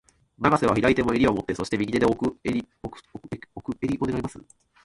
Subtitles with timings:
[0.39, 2.91] 永瀬は左手も襟を持って、そして、右手で奥襟を
[4.07, 4.39] 狙います。